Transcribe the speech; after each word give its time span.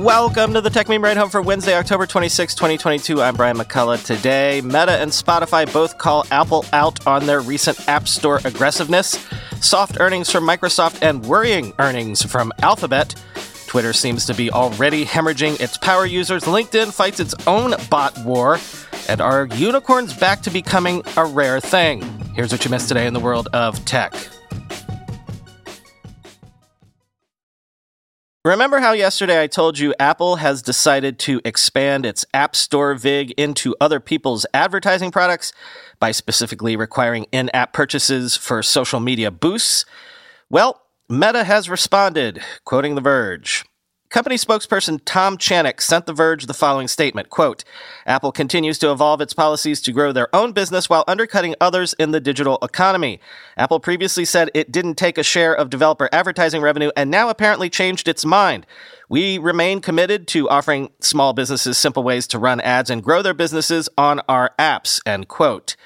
Welcome 0.00 0.54
to 0.54 0.62
the 0.62 0.70
Techmeme 0.70 1.02
Ride 1.02 1.18
Home 1.18 1.28
for 1.28 1.42
Wednesday, 1.42 1.76
October 1.76 2.06
26, 2.06 2.54
2022. 2.54 3.20
I'm 3.20 3.36
Brian 3.36 3.58
McCullough. 3.58 4.02
Today, 4.02 4.62
Meta 4.62 4.92
and 4.92 5.10
Spotify 5.10 5.70
both 5.70 5.98
call 5.98 6.26
Apple 6.30 6.64
out 6.72 7.06
on 7.06 7.26
their 7.26 7.42
recent 7.42 7.86
App 7.86 8.08
Store 8.08 8.40
aggressiveness, 8.46 9.28
soft 9.60 10.00
earnings 10.00 10.30
from 10.30 10.44
Microsoft, 10.44 11.02
and 11.02 11.22
worrying 11.26 11.74
earnings 11.78 12.22
from 12.22 12.50
Alphabet. 12.60 13.14
Twitter 13.66 13.92
seems 13.92 14.24
to 14.24 14.32
be 14.32 14.50
already 14.50 15.04
hemorrhaging 15.04 15.60
its 15.60 15.76
power 15.76 16.06
users. 16.06 16.44
LinkedIn 16.44 16.94
fights 16.94 17.20
its 17.20 17.34
own 17.46 17.74
bot 17.90 18.16
war. 18.24 18.58
And 19.06 19.20
are 19.20 19.48
unicorns 19.48 20.14
back 20.14 20.40
to 20.42 20.50
becoming 20.50 21.02
a 21.18 21.26
rare 21.26 21.60
thing? 21.60 22.00
Here's 22.34 22.52
what 22.52 22.64
you 22.64 22.70
missed 22.70 22.88
today 22.88 23.06
in 23.06 23.12
the 23.12 23.20
world 23.20 23.48
of 23.52 23.84
tech. 23.84 24.14
Remember 28.42 28.78
how 28.78 28.92
yesterday 28.92 29.42
I 29.42 29.48
told 29.48 29.78
you 29.78 29.92
Apple 30.00 30.36
has 30.36 30.62
decided 30.62 31.18
to 31.18 31.42
expand 31.44 32.06
its 32.06 32.24
App 32.32 32.56
Store 32.56 32.94
VIG 32.94 33.32
into 33.32 33.76
other 33.82 34.00
people's 34.00 34.46
advertising 34.54 35.10
products 35.10 35.52
by 35.98 36.12
specifically 36.12 36.74
requiring 36.74 37.26
in 37.32 37.50
app 37.50 37.74
purchases 37.74 38.38
for 38.38 38.62
social 38.62 38.98
media 38.98 39.30
boosts? 39.30 39.84
Well, 40.48 40.80
Meta 41.06 41.44
has 41.44 41.68
responded, 41.68 42.40
quoting 42.64 42.94
The 42.94 43.02
Verge. 43.02 43.66
Company 44.10 44.34
spokesperson 44.34 45.00
Tom 45.04 45.38
Channick 45.38 45.80
sent 45.80 46.06
The 46.06 46.12
Verge 46.12 46.46
the 46.46 46.52
following 46.52 46.88
statement, 46.88 47.30
quote, 47.30 47.62
Apple 48.04 48.32
continues 48.32 48.76
to 48.80 48.90
evolve 48.90 49.20
its 49.20 49.32
policies 49.32 49.80
to 49.82 49.92
grow 49.92 50.10
their 50.10 50.34
own 50.34 50.50
business 50.50 50.90
while 50.90 51.04
undercutting 51.06 51.54
others 51.60 51.92
in 51.92 52.10
the 52.10 52.18
digital 52.18 52.58
economy. 52.60 53.20
Apple 53.56 53.78
previously 53.78 54.24
said 54.24 54.50
it 54.52 54.72
didn't 54.72 54.96
take 54.96 55.16
a 55.16 55.22
share 55.22 55.54
of 55.54 55.70
developer 55.70 56.08
advertising 56.10 56.60
revenue 56.60 56.90
and 56.96 57.08
now 57.08 57.28
apparently 57.28 57.70
changed 57.70 58.08
its 58.08 58.24
mind. 58.24 58.66
We 59.08 59.38
remain 59.38 59.80
committed 59.80 60.26
to 60.28 60.48
offering 60.48 60.90
small 60.98 61.32
businesses 61.32 61.78
simple 61.78 62.02
ways 62.02 62.26
to 62.28 62.38
run 62.40 62.60
ads 62.62 62.90
and 62.90 63.04
grow 63.04 63.22
their 63.22 63.32
businesses 63.32 63.88
on 63.96 64.22
our 64.28 64.50
apps, 64.58 65.00
end 65.06 65.28
quote. 65.28 65.76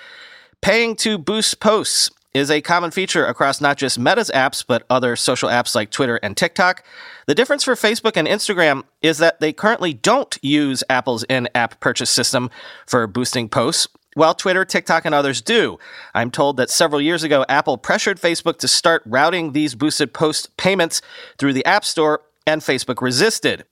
Paying 0.62 0.96
to 0.96 1.18
boost 1.18 1.60
posts 1.60 2.08
is 2.34 2.50
a 2.50 2.60
common 2.60 2.90
feature 2.90 3.24
across 3.24 3.60
not 3.60 3.78
just 3.78 3.98
Meta's 3.98 4.30
apps, 4.34 4.64
but 4.66 4.84
other 4.90 5.16
social 5.16 5.48
apps 5.48 5.74
like 5.74 5.90
Twitter 5.90 6.16
and 6.16 6.36
TikTok. 6.36 6.84
The 7.26 7.34
difference 7.34 7.64
for 7.64 7.74
Facebook 7.74 8.16
and 8.16 8.28
Instagram 8.28 8.82
is 9.00 9.18
that 9.18 9.40
they 9.40 9.52
currently 9.52 9.94
don't 9.94 10.36
use 10.42 10.82
Apple's 10.90 11.22
in 11.24 11.48
app 11.54 11.80
purchase 11.80 12.10
system 12.10 12.50
for 12.86 13.06
boosting 13.06 13.48
posts, 13.48 13.88
while 14.14 14.34
Twitter, 14.34 14.64
TikTok, 14.64 15.04
and 15.04 15.14
others 15.14 15.40
do. 15.40 15.78
I'm 16.12 16.30
told 16.30 16.56
that 16.56 16.70
several 16.70 17.00
years 17.00 17.22
ago, 17.22 17.44
Apple 17.48 17.78
pressured 17.78 18.20
Facebook 18.20 18.58
to 18.58 18.68
start 18.68 19.02
routing 19.06 19.52
these 19.52 19.74
boosted 19.74 20.12
post 20.12 20.56
payments 20.56 21.00
through 21.38 21.52
the 21.52 21.64
App 21.64 21.84
Store, 21.84 22.20
and 22.46 22.60
Facebook 22.60 23.00
resisted. 23.00 23.64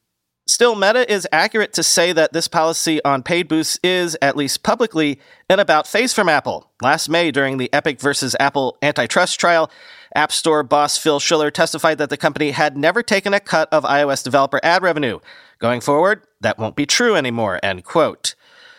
Still, 0.63 0.77
Meta 0.77 1.13
is 1.13 1.27
accurate 1.33 1.73
to 1.73 1.83
say 1.83 2.13
that 2.13 2.33
this 2.33 2.47
policy 2.47 3.03
on 3.05 3.25
paid 3.25 3.49
boosts 3.49 3.81
is, 3.83 4.17
at 4.23 4.37
least 4.37 4.63
publicly, 4.63 5.19
an 5.51 5.59
about 5.59 5.89
face 5.89 6.13
from 6.13 6.29
Apple. 6.29 6.71
Last 6.81 7.09
May, 7.09 7.33
during 7.33 7.59
the 7.59 7.69
Epic 7.73 8.01
versus 8.01 8.37
Apple 8.39 8.79
antitrust 8.81 9.41
trial, 9.41 9.73
App 10.15 10.31
Store 10.31 10.63
boss 10.63 10.97
Phil 10.97 11.19
Schiller 11.19 11.51
testified 11.51 11.99
that 11.99 12.11
the 12.11 12.17
company 12.17 12.53
had 12.53 12.77
never 12.77 13.03
taken 13.03 13.35
a 13.35 13.41
cut 13.41 13.69
of 13.73 13.83
iOS 13.83 14.23
developer 14.23 14.61
ad 14.63 14.85
revenue. 14.85 15.19
Going 15.59 15.81
forward, 15.81 16.23
that 16.41 16.59
won't 16.59 16.77
be 16.77 16.87
true 16.87 17.17
anymore, 17.17 17.59
end 17.61 17.83
quote. 17.83 18.37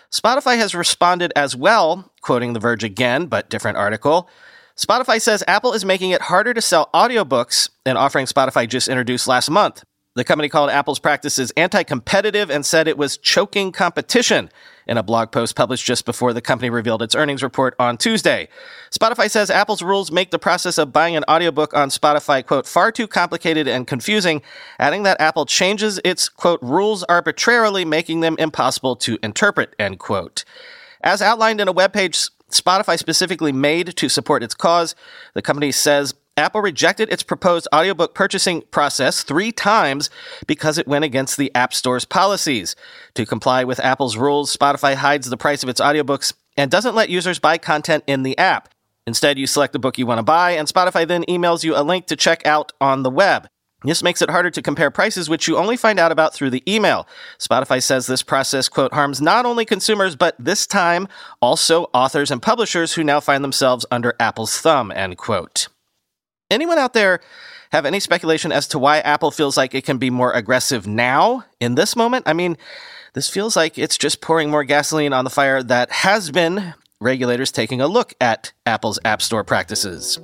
Spotify 0.09 0.55
has 0.55 0.73
responded 0.73 1.33
as 1.35 1.53
well, 1.53 2.13
quoting 2.21 2.53
The 2.53 2.61
Verge 2.61 2.85
again, 2.85 3.25
but 3.25 3.49
different 3.49 3.75
article. 3.77 4.29
Spotify 4.77 5.19
says 5.19 5.43
Apple 5.49 5.73
is 5.73 5.83
making 5.83 6.11
it 6.11 6.21
harder 6.21 6.53
to 6.53 6.61
sell 6.61 6.89
audiobooks, 6.93 7.71
an 7.85 7.97
offering 7.97 8.25
Spotify 8.25 8.69
just 8.69 8.87
introduced 8.87 9.27
last 9.27 9.49
month. 9.49 9.83
The 10.15 10.23
company 10.23 10.47
called 10.47 10.69
Apple's 10.69 10.99
practices 10.99 11.51
anti 11.57 11.81
competitive 11.81 12.51
and 12.51 12.63
said 12.63 12.87
it 12.87 12.99
was 12.99 13.17
choking 13.17 13.71
competition 13.71 14.51
in 14.85 14.97
a 14.97 15.03
blog 15.03 15.31
post 15.31 15.55
published 15.55 15.85
just 15.85 16.05
before 16.05 16.33
the 16.33 16.41
company 16.41 16.69
revealed 16.69 17.01
its 17.01 17.15
earnings 17.15 17.41
report 17.41 17.73
on 17.79 17.97
Tuesday. 17.97 18.47
Spotify 18.91 19.29
says 19.29 19.49
Apple's 19.49 19.81
rules 19.81 20.11
make 20.11 20.29
the 20.29 20.37
process 20.37 20.77
of 20.77 20.93
buying 20.93 21.15
an 21.15 21.23
audiobook 21.27 21.73
on 21.73 21.89
Spotify, 21.89 22.45
quote, 22.45 22.67
far 22.67 22.91
too 22.91 23.07
complicated 23.07 23.67
and 23.67 23.87
confusing, 23.87 24.43
adding 24.77 25.01
that 25.01 25.19
Apple 25.19 25.47
changes 25.47 25.99
its, 26.03 26.29
quote, 26.29 26.61
rules 26.61 27.03
arbitrarily, 27.05 27.83
making 27.83 28.19
them 28.19 28.35
impossible 28.37 28.95
to 28.97 29.17
interpret, 29.23 29.75
end 29.79 29.97
quote. 29.97 30.45
As 31.01 31.23
outlined 31.23 31.59
in 31.59 31.67
a 31.67 31.73
webpage 31.73 32.29
Spotify 32.51 32.99
specifically 32.99 33.51
made 33.51 33.95
to 33.97 34.09
support 34.09 34.43
its 34.43 34.53
cause, 34.53 34.93
the 35.33 35.41
company 35.41 35.71
says 35.71 36.13
Apple 36.35 36.61
rejected 36.61 37.11
its 37.11 37.21
proposed 37.21 37.67
audiobook 37.71 38.15
purchasing 38.15 38.63
process 38.71 39.21
three 39.21 39.51
times 39.51 40.09
because 40.47 40.79
it 40.79 40.87
went 40.87 41.05
against 41.05 41.37
the 41.37 41.53
App 41.53 41.75
Store's 41.75 42.05
policies. 42.05 42.75
To 43.13 43.25
comply 43.25 43.63
with 43.63 43.79
Apple's 43.79 44.17
rules, 44.17 44.55
Spotify 44.55 44.95
hides 44.95 45.29
the 45.29 45.37
price 45.37 45.61
of 45.61 45.69
its 45.69 45.79
audiobooks 45.79 46.33
and 46.57 46.71
doesn't 46.71 46.95
let 46.95 47.09
users 47.09 47.37
buy 47.37 47.59
content 47.59 48.03
in 48.07 48.23
the 48.23 48.35
app. 48.39 48.69
Instead, 49.05 49.37
you 49.37 49.45
select 49.45 49.73
the 49.73 49.79
book 49.79 49.99
you 49.99 50.07
want 50.07 50.17
to 50.17 50.23
buy, 50.23 50.51
and 50.51 50.67
Spotify 50.67 51.07
then 51.07 51.23
emails 51.25 51.63
you 51.63 51.75
a 51.75 51.83
link 51.83 52.07
to 52.07 52.15
check 52.15 52.43
out 52.47 52.71
on 52.81 53.03
the 53.03 53.11
web. 53.11 53.47
This 53.83 54.01
makes 54.01 54.21
it 54.21 54.29
harder 54.29 54.49
to 54.49 54.61
compare 54.61 54.89
prices, 54.89 55.29
which 55.29 55.47
you 55.47 55.57
only 55.57 55.77
find 55.77 55.99
out 55.99 56.11
about 56.11 56.33
through 56.33 56.51
the 56.51 56.63
email. 56.73 57.05
Spotify 57.37 57.83
says 57.83 58.07
this 58.07 58.23
process, 58.23 58.69
quote, 58.69 58.93
harms 58.93 59.21
not 59.21 59.45
only 59.45 59.65
consumers, 59.65 60.15
but 60.15 60.35
this 60.39 60.65
time 60.65 61.07
also 61.41 61.89
authors 61.93 62.31
and 62.31 62.41
publishers 62.41 62.93
who 62.93 63.03
now 63.03 63.19
find 63.19 63.43
themselves 63.43 63.85
under 63.91 64.15
Apple's 64.19 64.57
thumb, 64.57 64.91
end 64.91 65.17
quote. 65.17 65.67
Anyone 66.53 66.77
out 66.77 66.93
there 66.93 67.19
have 67.71 67.85
any 67.85 67.99
speculation 67.99 68.51
as 68.51 68.67
to 68.67 68.79
why 68.79 68.99
Apple 68.99 69.31
feels 69.31 69.57
like 69.57 69.73
it 69.73 69.83
can 69.83 69.97
be 69.97 70.11
more 70.11 70.31
aggressive 70.31 70.85
now 70.85 71.43
in 71.59 71.73
this 71.73 71.95
moment? 71.95 72.27
I 72.27 72.33
mean, 72.33 72.57
this 73.13 73.27
feels 73.27 73.55
like 73.55 73.79
it's 73.79 73.97
just 73.97 74.21
pouring 74.21 74.51
more 74.51 74.63
gasoline 74.63 75.13
on 75.13 75.23
the 75.23 75.31
fire 75.31 75.63
that 75.63 75.91
has 75.91 76.29
been 76.29 76.75
regulators 77.01 77.51
taking 77.51 77.81
a 77.81 77.87
look 77.87 78.13
at 78.21 78.53
Apple's 78.67 78.99
App 79.03 79.21
Store 79.21 79.43
practices. 79.43 80.19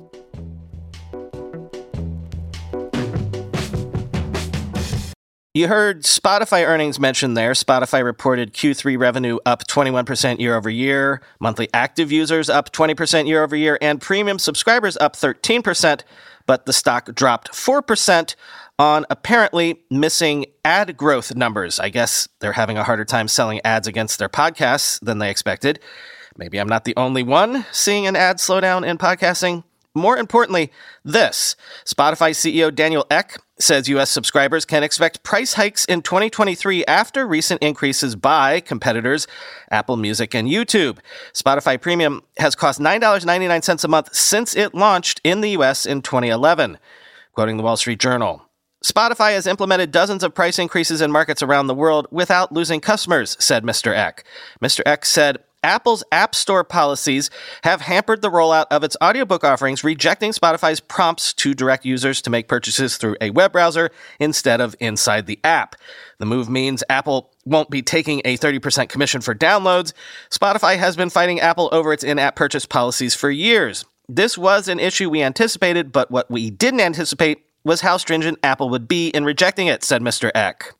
You 5.60 5.68
heard 5.68 6.04
Spotify 6.04 6.66
earnings 6.66 6.98
mentioned 6.98 7.36
there. 7.36 7.52
Spotify 7.52 8.02
reported 8.02 8.54
Q3 8.54 8.98
revenue 8.98 9.36
up 9.44 9.66
21% 9.66 10.40
year 10.40 10.56
over 10.56 10.70
year, 10.70 11.20
monthly 11.38 11.68
active 11.74 12.10
users 12.10 12.48
up 12.48 12.72
20% 12.72 13.28
year 13.28 13.44
over 13.44 13.54
year, 13.54 13.76
and 13.82 14.00
premium 14.00 14.38
subscribers 14.38 14.96
up 14.96 15.16
13%, 15.16 16.00
but 16.46 16.64
the 16.64 16.72
stock 16.72 17.14
dropped 17.14 17.52
4% 17.52 18.36
on 18.78 19.04
apparently 19.10 19.82
missing 19.90 20.46
ad 20.64 20.96
growth 20.96 21.36
numbers. 21.36 21.78
I 21.78 21.90
guess 21.90 22.26
they're 22.38 22.52
having 22.52 22.78
a 22.78 22.84
harder 22.84 23.04
time 23.04 23.28
selling 23.28 23.60
ads 23.62 23.86
against 23.86 24.18
their 24.18 24.30
podcasts 24.30 24.98
than 25.00 25.18
they 25.18 25.28
expected. 25.28 25.78
Maybe 26.38 26.56
I'm 26.56 26.70
not 26.70 26.86
the 26.86 26.94
only 26.96 27.22
one 27.22 27.66
seeing 27.70 28.06
an 28.06 28.16
ad 28.16 28.38
slowdown 28.38 28.88
in 28.88 28.96
podcasting. 28.96 29.64
More 29.94 30.16
importantly, 30.16 30.70
this 31.04 31.56
Spotify 31.84 32.30
CEO 32.30 32.72
Daniel 32.72 33.04
Ek 33.10 33.38
says 33.58 33.88
U.S. 33.88 34.08
subscribers 34.08 34.64
can 34.64 34.84
expect 34.84 35.24
price 35.24 35.54
hikes 35.54 35.84
in 35.84 36.02
2023 36.02 36.84
after 36.84 37.26
recent 37.26 37.60
increases 37.60 38.14
by 38.14 38.60
competitors 38.60 39.26
Apple 39.70 39.96
Music 39.96 40.32
and 40.32 40.46
YouTube. 40.48 40.98
Spotify 41.32 41.80
Premium 41.80 42.22
has 42.38 42.54
cost 42.54 42.78
$9.99 42.78 43.84
a 43.84 43.88
month 43.88 44.14
since 44.14 44.54
it 44.54 44.74
launched 44.74 45.20
in 45.24 45.40
the 45.40 45.50
U.S. 45.50 45.86
in 45.86 46.02
2011. 46.02 46.78
Quoting 47.32 47.56
the 47.56 47.64
Wall 47.64 47.76
Street 47.76 47.98
Journal. 47.98 48.46
Spotify 48.84 49.32
has 49.32 49.46
implemented 49.46 49.90
dozens 49.90 50.22
of 50.22 50.34
price 50.34 50.58
increases 50.58 51.00
in 51.00 51.10
markets 51.10 51.42
around 51.42 51.66
the 51.66 51.74
world 51.74 52.06
without 52.12 52.52
losing 52.52 52.80
customers, 52.80 53.36
said 53.40 53.64
Mr. 53.64 53.94
Ek. 53.94 54.24
Mr. 54.62 54.80
Ek 54.86 55.04
said, 55.04 55.38
Apple's 55.62 56.02
App 56.10 56.34
Store 56.34 56.64
policies 56.64 57.28
have 57.64 57.82
hampered 57.82 58.22
the 58.22 58.30
rollout 58.30 58.66
of 58.70 58.82
its 58.82 58.96
audiobook 59.02 59.44
offerings, 59.44 59.84
rejecting 59.84 60.32
Spotify's 60.32 60.80
prompts 60.80 61.34
to 61.34 61.52
direct 61.52 61.84
users 61.84 62.22
to 62.22 62.30
make 62.30 62.48
purchases 62.48 62.96
through 62.96 63.16
a 63.20 63.30
web 63.30 63.52
browser 63.52 63.90
instead 64.18 64.60
of 64.60 64.74
inside 64.80 65.26
the 65.26 65.38
app. 65.44 65.76
The 66.18 66.26
move 66.26 66.48
means 66.48 66.82
Apple 66.88 67.30
won't 67.44 67.68
be 67.68 67.82
taking 67.82 68.22
a 68.24 68.38
30% 68.38 68.88
commission 68.88 69.20
for 69.20 69.34
downloads. 69.34 69.92
Spotify 70.30 70.78
has 70.78 70.96
been 70.96 71.10
fighting 71.10 71.40
Apple 71.40 71.68
over 71.72 71.92
its 71.92 72.04
in 72.04 72.18
app 72.18 72.36
purchase 72.36 72.64
policies 72.64 73.14
for 73.14 73.30
years. 73.30 73.84
This 74.08 74.38
was 74.38 74.66
an 74.66 74.80
issue 74.80 75.10
we 75.10 75.22
anticipated, 75.22 75.92
but 75.92 76.10
what 76.10 76.30
we 76.30 76.50
didn't 76.50 76.80
anticipate 76.80 77.44
was 77.64 77.82
how 77.82 77.98
stringent 77.98 78.38
Apple 78.42 78.70
would 78.70 78.88
be 78.88 79.08
in 79.08 79.24
rejecting 79.24 79.66
it, 79.66 79.84
said 79.84 80.00
Mr. 80.00 80.30
Ek. 80.34 80.72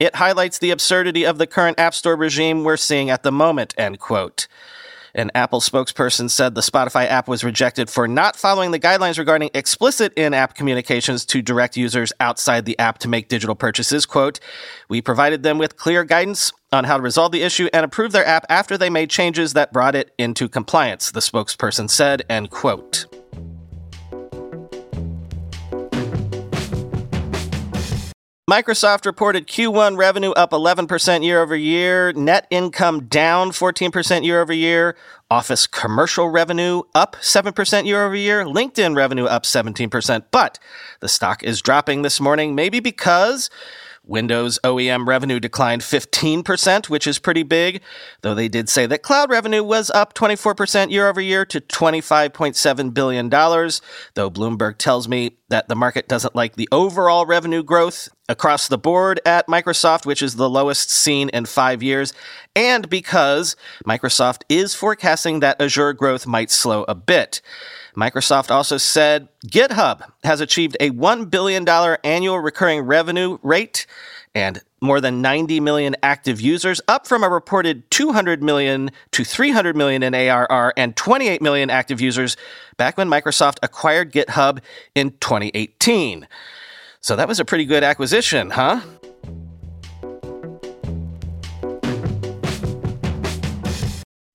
It 0.00 0.16
highlights 0.16 0.58
the 0.58 0.70
absurdity 0.70 1.24
of 1.24 1.38
the 1.38 1.46
current 1.46 1.78
App 1.78 1.94
Store 1.94 2.16
regime 2.16 2.64
we're 2.64 2.76
seeing 2.76 3.10
at 3.10 3.22
the 3.22 3.30
moment, 3.30 3.74
end 3.78 4.00
quote. 4.00 4.48
An 5.16 5.30
Apple 5.32 5.60
spokesperson 5.60 6.28
said 6.28 6.56
the 6.56 6.60
Spotify 6.60 7.06
app 7.06 7.28
was 7.28 7.44
rejected 7.44 7.88
for 7.88 8.08
not 8.08 8.34
following 8.34 8.72
the 8.72 8.80
guidelines 8.80 9.16
regarding 9.16 9.50
explicit 9.54 10.12
in-app 10.14 10.54
communications 10.54 11.24
to 11.26 11.40
direct 11.40 11.76
users 11.76 12.12
outside 12.18 12.64
the 12.64 12.76
app 12.80 12.98
to 12.98 13.08
make 13.08 13.28
digital 13.28 13.54
purchases. 13.54 14.06
Quote, 14.06 14.40
we 14.88 15.00
provided 15.00 15.44
them 15.44 15.56
with 15.56 15.76
clear 15.76 16.02
guidance 16.02 16.50
on 16.72 16.82
how 16.82 16.96
to 16.96 17.02
resolve 17.02 17.30
the 17.30 17.42
issue 17.42 17.68
and 17.72 17.84
approve 17.84 18.10
their 18.10 18.26
app 18.26 18.44
after 18.48 18.76
they 18.76 18.90
made 18.90 19.08
changes 19.08 19.52
that 19.52 19.72
brought 19.72 19.94
it 19.94 20.12
into 20.18 20.48
compliance, 20.48 21.12
the 21.12 21.20
spokesperson 21.20 21.88
said, 21.88 22.24
end 22.28 22.50
quote. 22.50 23.06
Microsoft 28.50 29.06
reported 29.06 29.46
Q1 29.46 29.96
revenue 29.96 30.32
up 30.32 30.50
11% 30.50 31.24
year 31.24 31.40
over 31.40 31.56
year, 31.56 32.12
net 32.12 32.46
income 32.50 33.06
down 33.06 33.52
14% 33.52 34.22
year 34.22 34.42
over 34.42 34.52
year, 34.52 34.96
Office 35.30 35.66
commercial 35.66 36.28
revenue 36.28 36.82
up 36.94 37.16
7% 37.22 37.86
year 37.86 38.04
over 38.04 38.14
year, 38.14 38.44
LinkedIn 38.44 38.94
revenue 38.94 39.24
up 39.24 39.44
17%. 39.44 40.24
But 40.30 40.58
the 41.00 41.08
stock 41.08 41.42
is 41.42 41.62
dropping 41.62 42.02
this 42.02 42.20
morning, 42.20 42.54
maybe 42.54 42.80
because 42.80 43.48
Windows 44.06 44.58
OEM 44.62 45.08
revenue 45.08 45.40
declined 45.40 45.80
15%, 45.80 46.90
which 46.90 47.06
is 47.06 47.18
pretty 47.18 47.42
big, 47.42 47.80
though 48.20 48.34
they 48.34 48.48
did 48.48 48.68
say 48.68 48.84
that 48.84 49.02
cloud 49.02 49.30
revenue 49.30 49.64
was 49.64 49.90
up 49.90 50.12
24% 50.12 50.90
year 50.90 51.08
over 51.08 51.20
year 51.20 51.46
to 51.46 51.62
$25.7 51.62 52.92
billion, 52.92 53.30
though 53.30 54.30
Bloomberg 54.30 54.76
tells 54.76 55.08
me 55.08 55.38
that 55.54 55.68
the 55.68 55.76
market 55.76 56.08
doesn't 56.08 56.34
like 56.34 56.56
the 56.56 56.68
overall 56.72 57.26
revenue 57.26 57.62
growth 57.62 58.08
across 58.28 58.66
the 58.66 58.76
board 58.76 59.20
at 59.24 59.46
Microsoft, 59.46 60.04
which 60.04 60.20
is 60.20 60.34
the 60.34 60.50
lowest 60.50 60.90
seen 60.90 61.28
in 61.28 61.44
five 61.44 61.80
years, 61.80 62.12
and 62.56 62.90
because 62.90 63.54
Microsoft 63.86 64.42
is 64.48 64.74
forecasting 64.74 65.38
that 65.38 65.62
Azure 65.62 65.92
growth 65.92 66.26
might 66.26 66.50
slow 66.50 66.84
a 66.88 66.94
bit. 66.96 67.40
Microsoft 67.96 68.50
also 68.50 68.78
said 68.78 69.28
GitHub 69.46 70.02
has 70.24 70.40
achieved 70.40 70.76
a 70.80 70.90
$1 70.90 71.30
billion 71.30 71.68
annual 72.02 72.40
recurring 72.40 72.80
revenue 72.80 73.38
rate 73.44 73.86
and 74.34 74.60
more 74.80 75.00
than 75.00 75.22
90 75.22 75.60
million 75.60 75.96
active 76.02 76.40
users, 76.40 76.80
up 76.88 77.06
from 77.06 77.22
a 77.22 77.28
reported 77.28 77.90
200 77.90 78.42
million 78.42 78.90
to 79.12 79.24
300 79.24 79.76
million 79.76 80.02
in 80.02 80.14
ARR 80.14 80.72
and 80.76 80.96
28 80.96 81.40
million 81.40 81.70
active 81.70 82.00
users 82.00 82.36
back 82.76 82.98
when 82.98 83.08
Microsoft 83.08 83.58
acquired 83.62 84.12
GitHub 84.12 84.60
in 84.94 85.12
2018. 85.20 86.26
So 87.00 87.16
that 87.16 87.28
was 87.28 87.38
a 87.38 87.44
pretty 87.44 87.64
good 87.64 87.84
acquisition, 87.84 88.50
huh? 88.50 88.80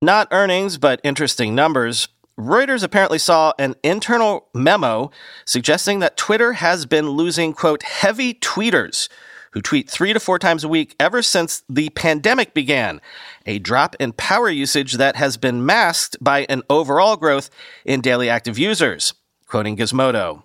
Not 0.01 0.29
earnings, 0.31 0.77
but 0.77 1.01
interesting 1.03 1.53
numbers. 1.55 2.07
Reuters 2.39 2.83
apparently 2.83 3.19
saw 3.19 3.51
an 3.59 3.75
internal 3.83 4.47
memo 4.53 5.11
suggesting 5.43 5.99
that 5.99 6.15
Twitter 6.15 6.53
has 6.53 6.85
been 6.85 7.09
losing, 7.09 7.51
quote, 7.51 7.83
heavy 7.83 8.33
tweeters 8.33 9.09
who 9.51 9.61
tweet 9.61 9.89
three 9.89 10.13
to 10.13 10.19
four 10.19 10.39
times 10.39 10.63
a 10.63 10.69
week 10.69 10.95
ever 10.99 11.21
since 11.21 11.63
the 11.69 11.89
pandemic 11.89 12.53
began, 12.53 13.01
a 13.45 13.59
drop 13.59 13.95
in 13.99 14.13
power 14.13 14.49
usage 14.49 14.93
that 14.93 15.15
has 15.15 15.37
been 15.37 15.65
masked 15.65 16.17
by 16.21 16.45
an 16.49 16.61
overall 16.69 17.17
growth 17.17 17.49
in 17.85 18.01
daily 18.01 18.29
active 18.29 18.57
users, 18.57 19.13
quoting 19.47 19.77
Gizmodo. 19.77 20.43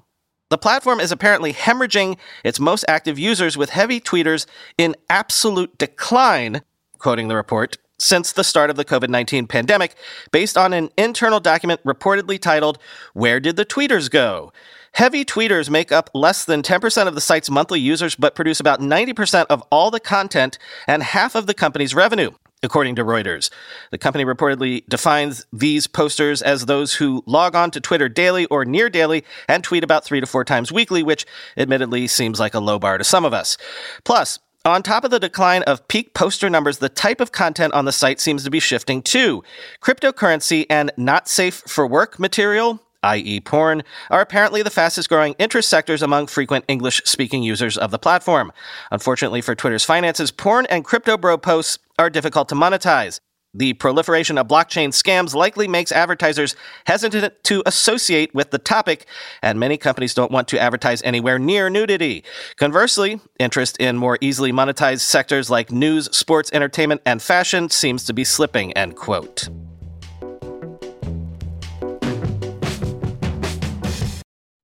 The 0.51 0.59
platform 0.59 1.01
is 1.01 1.11
apparently 1.11 1.53
hemorrhaging 1.53 2.19
its 2.45 2.61
most 2.61 2.85
active 2.87 3.19
users 3.19 3.57
with 3.57 3.71
heavy 3.71 4.01
tweeters 4.01 4.47
in 4.79 4.95
absolute 5.09 5.77
decline, 5.79 6.63
quoting 6.99 7.29
the 7.29 7.37
report, 7.37 7.79
since 7.99 8.33
the 8.33 8.45
start 8.45 8.71
of 8.71 8.77
the 8.77 8.85
COVID 8.85 9.09
19 9.09 9.47
pandemic, 9.47 9.95
based 10.31 10.57
on 10.57 10.73
an 10.73 10.91
internal 10.97 11.41
document 11.41 11.83
reportedly 11.85 12.39
titled, 12.39 12.79
Where 13.15 13.41
Did 13.41 13.57
the 13.57 13.65
Tweeters 13.65 14.11
Go? 14.11 14.53
Heavy 14.95 15.25
tweeters 15.25 15.69
make 15.69 15.91
up 15.91 16.09
less 16.15 16.45
than 16.45 16.63
10% 16.63 17.09
of 17.09 17.17
the 17.17 17.21
site's 17.21 17.51
monthly 17.51 17.81
users, 17.81 18.15
but 18.15 18.37
produce 18.37 18.61
about 18.61 18.79
90% 18.79 19.47
of 19.51 19.61
all 19.71 19.91
the 19.91 19.99
content 19.99 20.57
and 20.87 21.03
half 21.03 21.35
of 21.35 21.49
the 21.49 21.55
company's 21.55 21.97
revenue. 21.97 22.31
According 22.63 22.95
to 22.95 23.05
Reuters, 23.05 23.51
the 23.91 23.99
company 23.99 24.25
reportedly 24.25 24.87
defines 24.89 25.47
these 25.53 25.89
posters 25.89 26.41
as 26.41 26.67
those 26.67 26.95
who 26.95 27.25
log 27.27 27.57
on 27.57 27.73
to 27.73 27.81
Twitter 27.81 28.09
daily 28.09 28.47
or 28.47 28.65
near 28.65 28.89
daily 28.89 29.25
and 29.49 29.65
tweet 29.65 29.83
about 29.83 30.05
three 30.05 30.21
to 30.21 30.27
four 30.27 30.45
times 30.45 30.71
weekly, 30.71 31.03
which 31.03 31.27
admittedly 31.57 32.07
seems 32.07 32.39
like 32.39 32.55
a 32.55 32.61
low 32.61 32.79
bar 32.79 32.97
to 32.97 33.05
some 33.05 33.25
of 33.25 33.35
us. 33.35 33.59
Plus, 34.05 34.39
on 34.65 34.83
top 34.83 35.03
of 35.05 35.11
the 35.11 35.21
decline 35.21 35.63
of 35.65 35.87
peak 35.89 36.15
poster 36.15 36.49
numbers, 36.49 36.79
the 36.79 36.89
type 36.89 37.21
of 37.21 37.33
content 37.33 37.75
on 37.75 37.85
the 37.85 37.93
site 37.93 38.21
seems 38.21 38.45
to 38.45 38.51
be 38.51 38.61
shifting 38.61 39.03
too. 39.03 39.43
Cryptocurrency 39.83 40.65
and 40.71 40.93
not 40.97 41.29
safe 41.29 41.65
for 41.67 41.87
work 41.87 42.19
material, 42.19 42.81
i.e., 43.05 43.41
porn, 43.41 43.85
are 44.11 44.21
apparently 44.21 44.63
the 44.63 44.71
fastest 44.71 45.09
growing 45.09 45.35
interest 45.39 45.69
sectors 45.69 46.03
among 46.03 46.27
frequent 46.27 46.65
English 46.67 47.03
speaking 47.05 47.43
users 47.43 47.79
of 47.79 47.91
the 47.91 47.99
platform. 47.99 48.53
Unfortunately 48.91 49.41
for 49.41 49.55
Twitter's 49.55 49.85
finances, 49.85 50.31
porn 50.33 50.67
and 50.67 50.85
crypto 50.85 51.17
bro 51.17 51.39
posts 51.39 51.79
are 51.99 52.11
difficult 52.11 52.49
to 52.49 52.55
monetize. 52.55 53.21
The 53.57 53.75
proliferation 53.75 54.37
of 54.37 54.49
blockchain 54.49 54.89
scams 54.89 55.33
likely 55.33 55.69
makes 55.69 55.93
advertisers 55.93 56.57
hesitant 56.87 57.33
to 57.45 57.63
associate 57.65 58.35
with 58.35 58.51
the 58.51 58.59
topic, 58.59 59.07
and 59.43 59.61
many 59.61 59.77
companies 59.77 60.13
don't 60.13 60.33
want 60.33 60.49
to 60.49 60.61
advertise 60.61 61.01
anywhere 61.03 61.39
near 61.39 61.71
nudity. 61.71 62.25
Conversely, 62.57 63.21
interest 63.39 63.77
in 63.77 63.97
more 63.97 64.19
easily 64.21 64.51
monetized 64.51 65.03
sectors 65.03 65.51
like 65.51 65.71
news, 65.71 66.07
sports, 66.17 66.51
entertainment, 66.53 67.01
and 67.07 67.23
fashion 67.23 67.71
seems 67.71 68.03
to 68.05 68.13
be 68.13 68.25
slipping, 68.25 68.73
end 68.73 68.97
quote. 68.97 69.49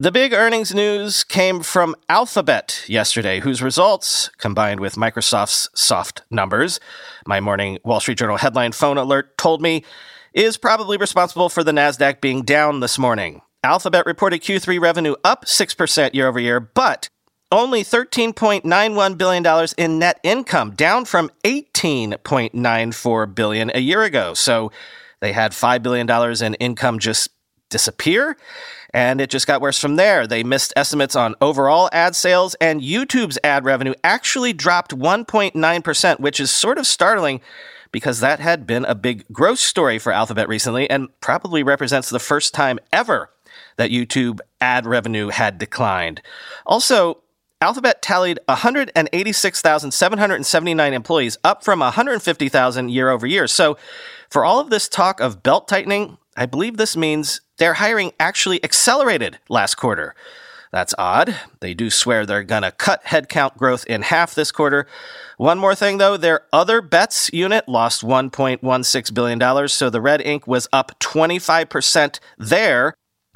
The 0.03 0.11
big 0.11 0.33
earnings 0.33 0.75
news 0.75 1.25
came 1.25 1.61
from 1.61 1.95
Alphabet 2.09 2.87
yesterday, 2.89 3.41
whose 3.41 3.61
results, 3.63 4.31
combined 4.39 4.81
with 4.81 4.95
Microsoft's 4.95 5.69
soft 5.79 6.23
numbers, 6.31 6.81
my 7.27 7.39
morning 7.39 7.79
Wall 7.85 8.01
Street 8.01 8.17
Journal 8.17 8.39
headline 8.39 8.73
phone 8.73 8.97
alert 8.97 9.37
told 9.37 9.61
me, 9.61 9.85
is 10.33 10.57
probably 10.57 10.97
responsible 10.97 11.51
for 11.51 11.63
the 11.63 11.73
NASDAQ 11.73 12.23
being 12.23 12.45
down 12.45 12.81
this 12.81 12.99
morning. 12.99 13.43
Alphabet 13.63 14.07
reported 14.07 14.41
Q3 14.41 14.81
revenue 14.81 15.17
up 15.23 15.45
6% 15.45 16.15
year 16.15 16.29
over 16.29 16.41
year, 16.41 16.61
but 16.61 17.11
only 17.53 17.85
$13.91 17.85 19.19
billion 19.19 19.69
in 19.77 19.99
net 19.99 20.19
income, 20.23 20.71
down 20.71 21.05
from 21.05 21.31
18.94 21.45 23.35
billion 23.35 23.71
a 23.75 23.81
year 23.81 24.03
ago. 24.03 24.33
So 24.33 24.73
they 25.21 25.33
had 25.33 25.53
$5 25.53 25.83
billion 25.83 26.09
in 26.43 26.55
income 26.55 26.99
just 27.01 27.29
disappear. 27.71 28.37
And 28.93 29.21
it 29.21 29.31
just 29.31 29.47
got 29.47 29.61
worse 29.61 29.81
from 29.81 29.97
there. 29.97 30.27
They 30.27 30.43
missed 30.43 30.73
estimates 30.77 31.17
on 31.17 31.37
overall 31.41 31.89
ad 31.93 32.17
sales, 32.17 32.57
and 32.61 32.83
YouTube's 32.83 33.39
ad 33.45 33.65
revenue 33.65 33.95
actually 34.03 34.53
dropped 34.53 34.95
1.9%, 34.95 36.21
which 36.21 36.41
is 36.41 36.51
sort 36.51 36.77
of 36.77 36.87
startling 36.87 37.41
because 37.93 38.21
that 38.21 38.41
had 38.41 38.67
been 38.67 38.85
a 38.85 38.95
big 38.95 39.25
growth 39.33 39.59
story 39.59 39.99
for 39.99 40.13
Alphabet 40.13 40.49
recently 40.49 40.91
and 40.91 41.09
probably 41.21 41.63
represents 41.63 42.11
the 42.11 42.19
first 42.19 42.55
time 42.55 42.79
ever 42.93 43.31
that 43.77 43.91
YouTube 43.91 44.41
ad 44.61 44.87
revenue 44.87 45.29
had 45.29 45.59
declined. 45.59 46.23
Also, 46.67 47.23
Alphabet 47.63 48.01
tallied 48.01 48.39
186,779 48.47 50.95
employees, 50.95 51.37
up 51.45 51.63
from 51.63 51.81
150,000 51.81 52.89
year 52.89 53.11
over 53.11 53.27
year. 53.27 53.47
So, 53.47 53.77
for 54.31 54.47
all 54.47 54.61
of 54.61 54.71
this 54.71 54.89
talk 54.89 55.21
of 55.21 55.43
belt 55.43 55.69
tightening, 55.69 56.17
I 56.37 56.47
believe 56.47 56.79
this 56.79 56.97
means 56.97 57.43
their 57.61 57.75
hiring 57.75 58.13
actually 58.19 58.63
accelerated 58.65 59.39
last 59.49 59.77
quarter. 59.77 60.15
That's 60.73 60.95
odd. 60.99 61.37
They 61.61 61.75
do 61.75 61.91
swear 61.91 62.25
they're 62.25 62.43
going 62.43 62.63
to 62.63 62.73
cut 62.73 63.05
headcount 63.05 63.57
growth 63.57 63.85
in 63.87 64.03
half 64.03 64.35
this 64.35 64.51
quarter. 64.51 64.87
One 65.37 65.59
more 65.59 65.75
thing, 65.75 65.99
though 65.99 66.17
their 66.17 66.43
other 66.53 66.81
bets 66.81 67.31
unit 67.33 67.69
lost 67.69 68.03
$1.16 68.03 69.15
billion, 69.15 69.69
so 69.69 69.91
the 69.91 70.01
red 70.01 70.23
ink 70.23 70.47
was 70.47 70.69
up 70.73 70.99
25% 71.01 72.19
there 72.39 72.95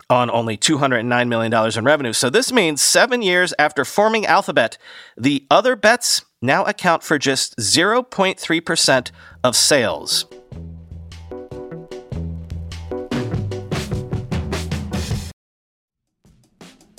on 0.08 0.30
only 0.30 0.56
$209 0.56 1.28
million 1.28 1.78
in 1.78 1.84
revenue. 1.84 2.12
So 2.12 2.30
this 2.30 2.52
means 2.52 2.80
seven 2.80 3.20
years 3.20 3.52
after 3.58 3.84
forming 3.84 4.24
Alphabet, 4.26 4.78
the 5.16 5.46
other 5.50 5.76
bets 5.76 6.24
now 6.40 6.64
account 6.64 7.02
for 7.02 7.18
just 7.18 7.56
0.3% 7.58 9.10
of 9.42 9.56
sales. 9.56 10.26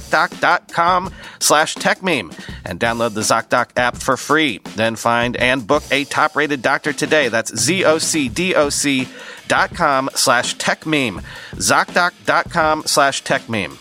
ZocDoc.com 0.00 1.12
slash 1.38 1.74
TechMeme 1.74 2.32
and 2.64 2.80
download 2.80 3.14
the 3.14 3.20
ZocDoc 3.20 3.70
app 3.76 3.96
for 3.96 4.16
free. 4.16 4.58
Then 4.76 4.96
find 4.96 5.36
and 5.36 5.66
book 5.66 5.82
a 5.90 6.04
top 6.04 6.36
rated 6.36 6.62
doctor 6.62 6.92
today. 6.92 7.28
That's 7.28 7.56
Z 7.56 7.84
O 7.84 7.98
C 7.98 8.28
D 8.28 8.54
O 8.54 8.68
C 8.68 9.06
ZocDoc.com 9.46 10.10
slash 10.14 10.56
techmeme. 10.56 11.22
ZocDoc.com 11.54 12.82
slash 12.86 13.22
techmeme. 13.22 13.78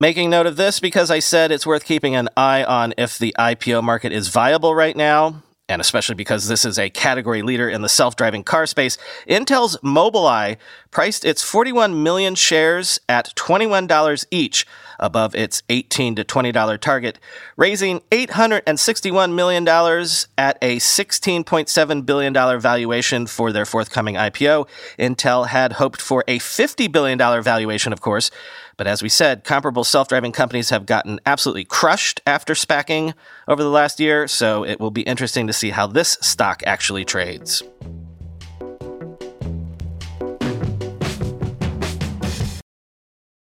Making 0.00 0.30
note 0.30 0.46
of 0.46 0.56
this 0.56 0.78
because 0.78 1.10
I 1.10 1.18
said 1.18 1.50
it's 1.50 1.66
worth 1.66 1.84
keeping 1.84 2.14
an 2.14 2.28
eye 2.36 2.62
on 2.62 2.94
if 2.96 3.18
the 3.18 3.34
IPO 3.38 3.82
market 3.82 4.12
is 4.12 4.28
viable 4.28 4.74
right 4.74 4.96
now 4.96 5.42
and 5.68 5.80
especially 5.80 6.14
because 6.14 6.48
this 6.48 6.64
is 6.64 6.78
a 6.78 6.90
category 6.90 7.42
leader 7.42 7.68
in 7.68 7.82
the 7.82 7.88
self-driving 7.88 8.44
car 8.44 8.66
space, 8.66 8.96
Intel's 9.28 9.76
Mobileye 9.78 10.56
priced 10.90 11.24
its 11.24 11.42
41 11.42 12.02
million 12.02 12.34
shares 12.34 13.00
at 13.08 13.34
$21 13.36 14.26
each, 14.30 14.66
above 14.98 15.34
its 15.34 15.62
18 15.68 16.16
to 16.16 16.24
$20 16.24 16.80
target, 16.80 17.18
raising 17.56 18.00
$861 18.10 19.34
million 19.34 19.66
at 19.66 20.58
a 20.62 20.76
$16.7 20.76 22.06
billion 22.06 22.60
valuation 22.60 23.26
for 23.26 23.52
their 23.52 23.66
forthcoming 23.66 24.14
IPO. 24.14 24.68
Intel 24.98 25.46
had 25.48 25.74
hoped 25.74 26.00
for 26.00 26.24
a 26.26 26.38
$50 26.38 26.90
billion 26.90 27.18
valuation, 27.18 27.92
of 27.92 28.00
course, 28.00 28.30
but 28.76 28.86
as 28.86 29.02
we 29.02 29.08
said, 29.08 29.44
comparable 29.44 29.84
self 29.84 30.08
driving 30.08 30.32
companies 30.32 30.70
have 30.70 30.86
gotten 30.86 31.20
absolutely 31.26 31.64
crushed 31.64 32.20
after 32.26 32.54
SPACing 32.54 33.12
over 33.48 33.62
the 33.62 33.70
last 33.70 33.98
year, 33.98 34.28
so 34.28 34.64
it 34.64 34.78
will 34.78 34.92
be 34.92 35.02
interesting 35.02 35.46
to 35.48 35.52
see 35.52 35.70
how 35.70 35.86
this 35.86 36.16
stock 36.20 36.62
actually 36.64 37.04
trades. 37.04 37.62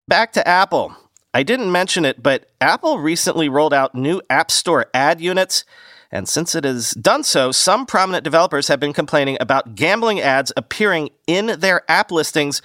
Back 0.07 0.31
to 0.33 0.47
Apple. 0.47 0.95
I 1.33 1.43
didn't 1.43 1.71
mention 1.71 2.05
it, 2.05 2.23
but 2.23 2.49
Apple 2.59 2.99
recently 2.99 3.49
rolled 3.49 3.73
out 3.73 3.93
new 3.93 4.21
App 4.29 4.49
Store 4.49 4.87
ad 4.93 5.21
units. 5.21 5.63
And 6.11 6.27
since 6.27 6.55
it 6.55 6.63
has 6.63 6.91
done 6.91 7.23
so, 7.23 7.51
some 7.51 7.85
prominent 7.85 8.23
developers 8.23 8.69
have 8.69 8.79
been 8.79 8.93
complaining 8.93 9.37
about 9.39 9.75
gambling 9.75 10.21
ads 10.21 10.53
appearing 10.55 11.09
in 11.27 11.59
their 11.59 11.83
app 11.91 12.11
listings 12.11 12.61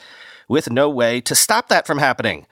with 0.48 0.70
no 0.70 0.88
way 0.88 1.20
to 1.22 1.34
stop 1.34 1.68
that 1.68 1.86
from 1.86 1.98
happening. 1.98 2.46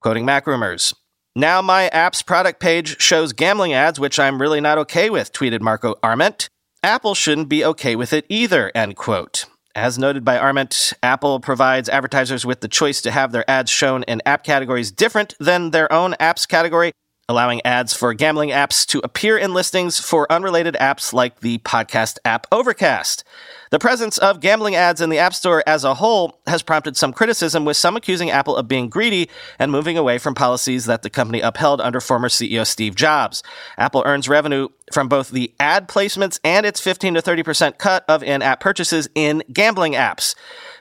Quoting 0.00 0.26
MacRumors. 0.26 0.94
Now 1.36 1.62
my 1.62 1.88
app's 1.88 2.22
product 2.22 2.60
page 2.60 3.00
shows 3.00 3.32
gambling 3.32 3.72
ads, 3.72 4.00
which 4.00 4.18
I'm 4.18 4.40
really 4.40 4.60
not 4.60 4.78
okay 4.78 5.10
with, 5.10 5.32
tweeted 5.32 5.60
Marco 5.60 5.94
Arment. 6.02 6.48
Apple 6.82 7.14
shouldn't 7.14 7.48
be 7.48 7.64
okay 7.64 7.94
with 7.94 8.12
it 8.12 8.26
either, 8.28 8.72
end 8.74 8.96
quote. 8.96 9.46
As 9.74 9.98
noted 9.98 10.22
by 10.22 10.36
Arment, 10.36 10.92
Apple 11.02 11.40
provides 11.40 11.88
advertisers 11.88 12.44
with 12.44 12.60
the 12.60 12.68
choice 12.68 13.00
to 13.02 13.10
have 13.10 13.32
their 13.32 13.48
ads 13.50 13.70
shown 13.70 14.02
in 14.02 14.20
app 14.26 14.44
categories 14.44 14.92
different 14.92 15.34
than 15.40 15.70
their 15.70 15.90
own 15.90 16.12
apps 16.20 16.46
category, 16.46 16.92
allowing 17.32 17.64
ads 17.64 17.94
for 17.94 18.12
gambling 18.12 18.50
apps 18.50 18.86
to 18.86 19.00
appear 19.02 19.38
in 19.38 19.54
listings 19.54 19.98
for 19.98 20.30
unrelated 20.30 20.76
apps 20.78 21.14
like 21.14 21.40
the 21.40 21.56
podcast 21.58 22.18
app 22.26 22.46
Overcast. 22.52 23.24
The 23.70 23.78
presence 23.78 24.18
of 24.18 24.40
gambling 24.40 24.74
ads 24.74 25.00
in 25.00 25.08
the 25.08 25.18
App 25.18 25.32
Store 25.32 25.64
as 25.66 25.82
a 25.82 25.94
whole 25.94 26.38
has 26.46 26.62
prompted 26.62 26.94
some 26.94 27.14
criticism, 27.14 27.64
with 27.64 27.78
some 27.78 27.96
accusing 27.96 28.30
Apple 28.30 28.54
of 28.54 28.68
being 28.68 28.90
greedy 28.90 29.30
and 29.58 29.72
moving 29.72 29.96
away 29.96 30.18
from 30.18 30.34
policies 30.34 30.84
that 30.84 31.00
the 31.00 31.08
company 31.08 31.40
upheld 31.40 31.80
under 31.80 31.98
former 31.98 32.28
CEO 32.28 32.66
Steve 32.66 32.94
Jobs. 32.94 33.42
Apple 33.78 34.02
earns 34.04 34.28
revenue 34.28 34.68
from 34.92 35.08
both 35.08 35.30
the 35.30 35.54
ad 35.58 35.88
placements 35.88 36.38
and 36.44 36.66
its 36.66 36.82
15 36.82 37.14
to 37.14 37.22
30% 37.22 37.78
cut 37.78 38.04
of 38.08 38.22
in 38.22 38.42
app 38.42 38.60
purchases 38.60 39.08
in 39.14 39.42
gambling 39.50 39.94
apps. 39.94 40.34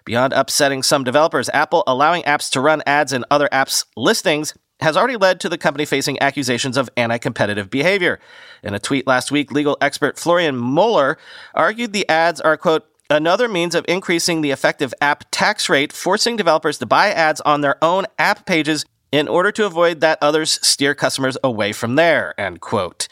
Beyond 0.03 0.33
upsetting 0.33 0.83
some 0.83 1.05
developers, 1.05 1.49
Apple 1.53 1.85
allowing 1.87 2.23
apps 2.23 2.51
to 2.51 2.59
run 2.59 2.83
ads 2.85 3.13
in 3.13 3.23
other 3.31 3.47
apps' 3.53 3.85
listings 3.95 4.53
has 4.81 4.97
already 4.97 5.17
led 5.17 5.39
to 5.39 5.49
the 5.49 5.57
company 5.57 5.85
facing 5.85 6.21
accusations 6.21 6.77
of 6.77 6.89
anti 6.97 7.17
competitive 7.17 7.69
behavior. 7.69 8.19
In 8.63 8.73
a 8.73 8.79
tweet 8.79 9.07
last 9.07 9.31
week, 9.31 9.51
legal 9.51 9.77
expert 9.81 10.17
Florian 10.17 10.57
Muller 10.57 11.17
argued 11.53 11.93
the 11.93 12.07
ads 12.09 12.41
are, 12.41 12.57
quote, 12.57 12.85
another 13.09 13.47
means 13.47 13.75
of 13.75 13.85
increasing 13.87 14.41
the 14.41 14.51
effective 14.51 14.93
app 15.01 15.25
tax 15.31 15.69
rate, 15.69 15.91
forcing 15.91 16.35
developers 16.35 16.77
to 16.79 16.85
buy 16.85 17.11
ads 17.11 17.41
on 17.41 17.61
their 17.61 17.81
own 17.83 18.05
app 18.17 18.45
pages 18.45 18.85
in 19.11 19.27
order 19.27 19.51
to 19.51 19.65
avoid 19.65 19.99
that 19.99 20.17
others 20.21 20.59
steer 20.65 20.95
customers 20.95 21.37
away 21.43 21.73
from 21.73 21.95
there, 21.95 22.39
end 22.39 22.61
quote. 22.61 23.07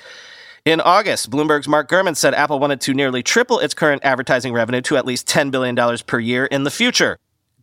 In 0.65 0.81
August, 0.81 1.29
Bloomberg's 1.29 1.67
Mark 1.67 1.89
Gurman 1.89 2.15
said 2.15 2.33
Apple 2.33 2.59
wanted 2.59 2.81
to 2.81 2.93
nearly 2.93 3.23
triple 3.23 3.59
its 3.59 3.73
current 3.73 4.03
advertising 4.03 4.53
revenue 4.53 4.81
to 4.81 4.97
at 4.97 5.05
least 5.05 5.27
$10 5.27 5.51
billion 5.51 5.75
per 6.05 6.19
year 6.19 6.45
in 6.45 6.63
the 6.63 6.71
future. 6.71 7.17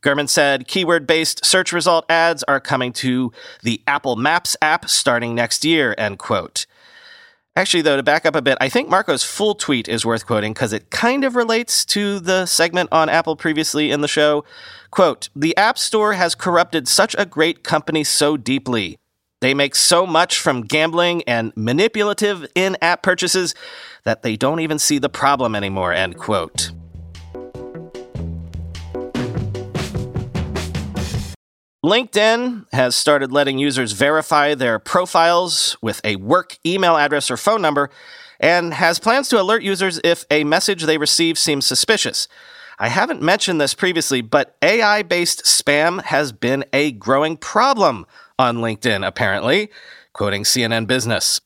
Gurman 0.07 0.29
said 0.29 0.69
keyword 0.69 1.05
based 1.05 1.45
search 1.45 1.73
result 1.73 2.07
ads 2.09 2.45
are 2.45 2.61
coming 2.61 2.93
to 2.93 3.33
the 3.65 3.83
Apple 3.89 4.15
Maps 4.15 4.57
app 4.63 4.89
starting 4.89 5.35
next 5.35 5.65
year, 5.65 5.97
end 5.99 6.21
quote. 6.21 6.67
Actually, 7.57 7.83
though, 7.83 7.97
to 7.97 8.05
back 8.05 8.25
up 8.25 8.37
a 8.37 8.43
bit, 8.43 8.57
I 8.61 8.69
think 8.69 8.89
Marco's 8.89 9.25
full 9.25 9.57
tweet 9.57 9.89
is 9.89 10.07
worth 10.07 10.25
quoting 10.25 10.53
because 10.53 10.73
it 10.73 10.91
kind 10.91 11.25
of 11.25 11.35
relates 11.35 11.85
to 11.87 12.21
the 12.21 12.47
segment 12.47 12.91
on 12.93 13.09
Apple 13.09 13.35
previously 13.35 13.91
in 13.91 14.01
the 14.01 14.07
show. 14.07 14.45
Quote, 14.93 15.29
the 15.35 15.57
App 15.57 15.77
Store 15.77 16.13
has 16.13 16.37
corrupted 16.37 16.87
such 16.87 17.17
a 17.19 17.27
great 17.27 17.65
company 17.65 18.05
so 18.05 18.37
deeply. 18.37 19.01
They 19.41 19.55
make 19.55 19.75
so 19.75 20.07
much 20.07 20.39
from 20.39 20.63
gambling 20.63 21.25
and 21.25 21.53
manipulative 21.57 22.47
in 22.55 22.77
app 22.81 23.03
purchases 23.03 23.57
that 24.05 24.23
they 24.23 24.37
don't 24.37 24.61
even 24.61 24.79
see 24.79 24.99
the 24.99 25.09
problem 25.09 25.57
anymore, 25.57 25.93
end 25.93 26.17
quote. 26.17 26.71
LinkedIn 31.87 32.67
has 32.73 32.97
started 32.97 33.31
letting 33.31 33.61
users 33.61 33.93
verify 33.93 34.57
their 34.57 34.81
profiles 34.81 35.77
with 35.81 36.01
a 36.03 36.17
work 36.17 36.59
email 36.67 36.97
address 36.97 37.31
or 37.31 37.37
phone 37.37 37.63
number 37.63 37.91
and 38.41 38.75
has 38.75 38.99
plans 38.99 39.29
to 39.29 39.41
alert 39.41 39.63
users 39.63 40.01
if 40.03 40.25
a 40.29 40.43
message 40.43 40.83
they 40.83 40.99
receive 40.99 41.39
seems 41.39 41.65
suspicious. 41.65 42.27
I 42.81 42.89
haven't 42.89 43.23
mentioned 43.23 43.61
this 43.61 43.73
previously, 43.73 44.21
but 44.21 44.57
AI 44.63 45.03
based 45.03 45.45
spam 45.45 46.03
has 46.03 46.33
been 46.33 46.65
a 46.73 46.91
growing 46.91 47.37
problem 47.37 48.05
on 48.37 48.57
LinkedIn, 48.57 49.07
apparently, 49.07 49.71
quoting 50.13 50.43
CNN 50.43 50.89
Business. 50.89 51.41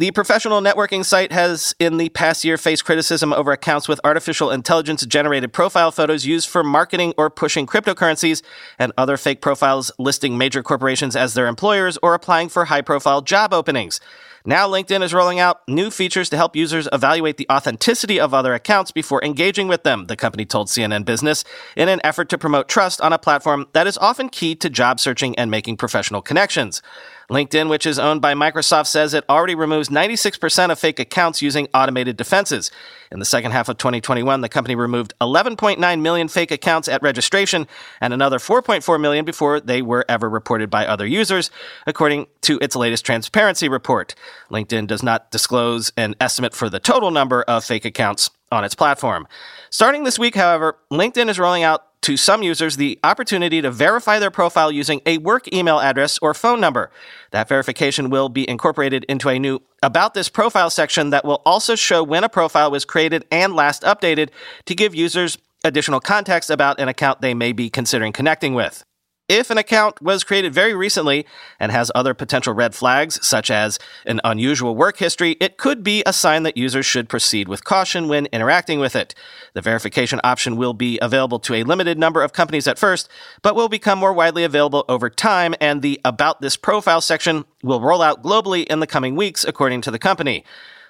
The 0.00 0.12
professional 0.12 0.60
networking 0.60 1.04
site 1.04 1.32
has, 1.32 1.74
in 1.80 1.96
the 1.96 2.08
past 2.10 2.44
year, 2.44 2.56
faced 2.56 2.84
criticism 2.84 3.32
over 3.32 3.50
accounts 3.50 3.88
with 3.88 4.00
artificial 4.04 4.48
intelligence 4.48 5.04
generated 5.04 5.52
profile 5.52 5.90
photos 5.90 6.24
used 6.24 6.48
for 6.48 6.62
marketing 6.62 7.14
or 7.18 7.30
pushing 7.30 7.66
cryptocurrencies 7.66 8.40
and 8.78 8.92
other 8.96 9.16
fake 9.16 9.40
profiles 9.40 9.90
listing 9.98 10.38
major 10.38 10.62
corporations 10.62 11.16
as 11.16 11.34
their 11.34 11.48
employers 11.48 11.98
or 12.00 12.14
applying 12.14 12.48
for 12.48 12.66
high 12.66 12.80
profile 12.80 13.22
job 13.22 13.52
openings. 13.52 13.98
Now, 14.44 14.68
LinkedIn 14.68 15.02
is 15.02 15.12
rolling 15.12 15.40
out 15.40 15.66
new 15.66 15.90
features 15.90 16.30
to 16.30 16.36
help 16.36 16.54
users 16.54 16.88
evaluate 16.92 17.36
the 17.36 17.46
authenticity 17.50 18.20
of 18.20 18.32
other 18.32 18.54
accounts 18.54 18.92
before 18.92 19.22
engaging 19.24 19.66
with 19.66 19.82
them, 19.82 20.06
the 20.06 20.16
company 20.16 20.44
told 20.44 20.68
CNN 20.68 21.06
Business, 21.06 21.42
in 21.76 21.88
an 21.88 22.00
effort 22.04 22.28
to 22.28 22.38
promote 22.38 22.68
trust 22.68 23.00
on 23.00 23.12
a 23.12 23.18
platform 23.18 23.66
that 23.72 23.88
is 23.88 23.98
often 23.98 24.28
key 24.28 24.54
to 24.54 24.70
job 24.70 25.00
searching 25.00 25.36
and 25.36 25.50
making 25.50 25.76
professional 25.76 26.22
connections. 26.22 26.82
LinkedIn, 27.30 27.68
which 27.68 27.84
is 27.84 27.98
owned 27.98 28.22
by 28.22 28.32
Microsoft, 28.32 28.86
says 28.86 29.12
it 29.12 29.24
already 29.28 29.54
removes 29.54 29.90
96% 29.90 30.70
of 30.70 30.78
fake 30.78 30.98
accounts 30.98 31.42
using 31.42 31.68
automated 31.74 32.16
defenses. 32.16 32.70
In 33.12 33.18
the 33.18 33.24
second 33.26 33.52
half 33.52 33.68
of 33.68 33.76
2021, 33.76 34.40
the 34.40 34.48
company 34.48 34.74
removed 34.74 35.12
11.9 35.20 36.00
million 36.00 36.28
fake 36.28 36.50
accounts 36.50 36.88
at 36.88 37.02
registration 37.02 37.66
and 38.00 38.14
another 38.14 38.38
4.4 38.38 39.00
million 39.00 39.24
before 39.24 39.60
they 39.60 39.82
were 39.82 40.06
ever 40.08 40.28
reported 40.28 40.70
by 40.70 40.86
other 40.86 41.06
users, 41.06 41.50
according 41.86 42.26
to 42.42 42.58
its 42.62 42.74
latest 42.74 43.04
transparency 43.04 43.68
report. 43.68 44.14
LinkedIn 44.50 44.86
does 44.86 45.02
not 45.02 45.30
disclose 45.30 45.92
an 45.96 46.14
estimate 46.20 46.54
for 46.54 46.70
the 46.70 46.80
total 46.80 47.10
number 47.10 47.42
of 47.42 47.64
fake 47.64 47.84
accounts 47.84 48.30
on 48.50 48.64
its 48.64 48.74
platform. 48.74 49.28
Starting 49.70 50.04
this 50.04 50.18
week, 50.18 50.34
however, 50.34 50.78
LinkedIn 50.90 51.28
is 51.28 51.38
rolling 51.38 51.62
out 51.62 51.87
to 52.02 52.16
some 52.16 52.42
users 52.42 52.76
the 52.76 52.98
opportunity 53.02 53.60
to 53.60 53.70
verify 53.70 54.18
their 54.18 54.30
profile 54.30 54.70
using 54.70 55.00
a 55.06 55.18
work 55.18 55.52
email 55.52 55.80
address 55.80 56.18
or 56.20 56.34
phone 56.34 56.60
number. 56.60 56.90
That 57.30 57.48
verification 57.48 58.10
will 58.10 58.28
be 58.28 58.48
incorporated 58.48 59.04
into 59.04 59.28
a 59.28 59.38
new 59.38 59.60
About 59.82 60.14
This 60.14 60.28
Profile 60.28 60.70
section 60.70 61.10
that 61.10 61.24
will 61.24 61.42
also 61.44 61.74
show 61.74 62.02
when 62.02 62.24
a 62.24 62.28
profile 62.28 62.70
was 62.70 62.84
created 62.84 63.24
and 63.30 63.54
last 63.54 63.82
updated 63.82 64.30
to 64.66 64.74
give 64.74 64.94
users 64.94 65.38
additional 65.64 66.00
context 66.00 66.50
about 66.50 66.80
an 66.80 66.88
account 66.88 67.20
they 67.20 67.34
may 67.34 67.52
be 67.52 67.68
considering 67.68 68.12
connecting 68.12 68.54
with. 68.54 68.84
If 69.28 69.50
an 69.50 69.58
account 69.58 70.00
was 70.00 70.24
created 70.24 70.54
very 70.54 70.74
recently 70.74 71.26
and 71.60 71.70
has 71.70 71.92
other 71.94 72.14
potential 72.14 72.54
red 72.54 72.74
flags, 72.74 73.24
such 73.26 73.50
as 73.50 73.78
an 74.06 74.22
unusual 74.24 74.74
work 74.74 74.96
history, 74.96 75.36
it 75.38 75.58
could 75.58 75.84
be 75.84 76.02
a 76.06 76.14
sign 76.14 76.44
that 76.44 76.56
users 76.56 76.86
should 76.86 77.10
proceed 77.10 77.46
with 77.46 77.62
caution 77.62 78.08
when 78.08 78.24
interacting 78.32 78.80
with 78.80 78.96
it. 78.96 79.14
The 79.52 79.60
verification 79.60 80.18
option 80.24 80.56
will 80.56 80.72
be 80.72 80.98
available 81.02 81.40
to 81.40 81.56
a 81.56 81.64
limited 81.64 81.98
number 81.98 82.22
of 82.22 82.32
companies 82.32 82.66
at 82.66 82.78
first, 82.78 83.10
but 83.42 83.54
will 83.54 83.68
become 83.68 83.98
more 83.98 84.14
widely 84.14 84.44
available 84.44 84.86
over 84.88 85.10
time, 85.10 85.54
and 85.60 85.82
the 85.82 86.00
About 86.06 86.40
This 86.40 86.56
Profile 86.56 87.02
section 87.02 87.44
will 87.62 87.82
roll 87.82 88.00
out 88.00 88.22
globally 88.22 88.64
in 88.64 88.80
the 88.80 88.86
coming 88.86 89.14
weeks, 89.14 89.44
according 89.44 89.82
to 89.82 89.90
the 89.90 89.98
company. 89.98 90.42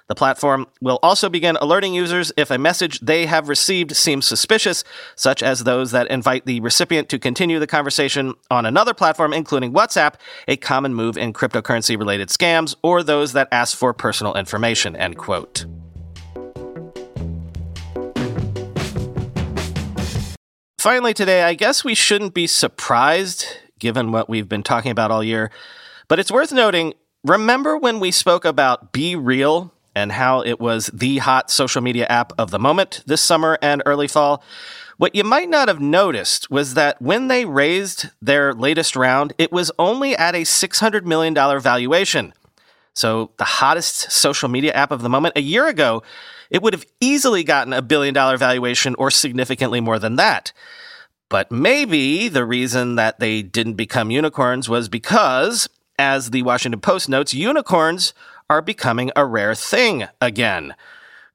The 0.09 0.15
platform 0.15 0.65
will 0.81 0.97
also 1.03 1.29
begin 1.29 1.55
alerting 1.61 1.93
users 1.93 2.31
if 2.35 2.49
a 2.49 2.57
message 2.57 2.99
they 2.99 3.27
have 3.27 3.47
received 3.47 3.95
seems 3.95 4.25
suspicious, 4.25 4.83
such 5.15 5.43
as 5.43 5.63
those 5.63 5.91
that 5.91 6.07
invite 6.07 6.47
the 6.47 6.61
recipient 6.61 7.09
to 7.09 7.19
continue 7.19 7.59
the 7.59 7.67
conversation 7.67 8.33
on 8.49 8.65
another 8.65 8.95
platform, 8.95 9.33
including 9.33 9.71
WhatsApp, 9.71 10.15
a 10.47 10.57
common 10.57 10.95
move 10.95 11.15
in 11.15 11.31
cryptocurrency 11.31 11.95
related 11.95 12.29
scams, 12.29 12.75
or 12.81 13.03
those 13.03 13.33
that 13.33 13.49
ask 13.51 13.77
for 13.77 13.93
personal 13.93 14.33
information. 14.33 14.95
End 14.95 15.15
quote. 15.15 15.67
Finally, 20.79 21.13
today, 21.13 21.43
I 21.43 21.53
guess 21.53 21.83
we 21.83 21.93
shouldn't 21.93 22.33
be 22.33 22.47
surprised 22.47 23.45
given 23.77 24.11
what 24.11 24.27
we've 24.27 24.49
been 24.49 24.63
talking 24.63 24.89
about 24.89 25.11
all 25.11 25.23
year, 25.23 25.51
but 26.07 26.17
it's 26.17 26.31
worth 26.31 26.51
noting 26.51 26.95
remember 27.23 27.77
when 27.77 27.99
we 27.99 28.09
spoke 28.09 28.43
about 28.43 28.91
BeReal 28.91 29.69
and 29.99 30.13
how 30.13 30.41
it 30.41 30.59
was 30.59 30.87
the 30.87 31.17
hot 31.17 31.51
social 31.51 31.81
media 31.81 32.05
app 32.07 32.31
of 32.37 32.51
the 32.51 32.59
moment 32.59 33.03
this 33.05 33.21
summer 33.21 33.59
and 33.61 33.83
early 33.85 34.07
fall. 34.07 34.41
What 34.97 35.13
you 35.13 35.23
might 35.23 35.49
not 35.49 35.67
have 35.67 35.79
noticed 35.79 36.49
was 36.49 36.73
that 36.73 37.01
when 37.01 37.27
they 37.27 37.45
raised 37.45 38.09
their 38.21 38.53
latest 38.53 38.95
round, 38.95 39.33
it 39.37 39.51
was 39.51 39.71
only 39.77 40.15
at 40.15 40.35
a 40.35 40.41
$600 40.41 41.03
million 41.03 41.33
valuation. 41.33 42.33
So, 42.93 43.31
the 43.37 43.45
hottest 43.45 44.11
social 44.11 44.49
media 44.49 44.73
app 44.73 44.91
of 44.91 45.01
the 45.01 45.09
moment. 45.09 45.37
A 45.37 45.41
year 45.41 45.67
ago, 45.67 46.03
it 46.49 46.61
would 46.61 46.73
have 46.73 46.85
easily 46.99 47.43
gotten 47.43 47.71
a 47.71 47.81
billion 47.81 48.13
dollar 48.13 48.35
valuation 48.35 48.95
or 48.95 49.11
significantly 49.11 49.79
more 49.79 49.99
than 49.99 50.15
that. 50.15 50.51
But 51.29 51.51
maybe 51.51 52.27
the 52.27 52.43
reason 52.43 52.95
that 52.95 53.19
they 53.19 53.41
didn't 53.41 53.75
become 53.75 54.11
unicorns 54.11 54.67
was 54.67 54.89
because, 54.89 55.69
as 55.97 56.31
the 56.31 56.41
Washington 56.41 56.81
Post 56.81 57.07
notes, 57.07 57.33
unicorns 57.33 58.13
are 58.49 58.61
becoming 58.61 59.11
a 59.15 59.25
rare 59.25 59.55
thing 59.55 60.07
again. 60.19 60.75